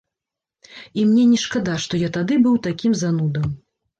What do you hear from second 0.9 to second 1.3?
І мне